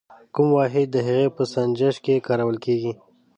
کوم 0.33 0.49
واحد 0.57 0.87
د 0.91 0.97
هغې 1.07 1.27
په 1.35 1.43
سنجش 1.53 1.95
کې 2.05 2.23
کارول 2.27 2.57
کیږي؟ 2.65 2.93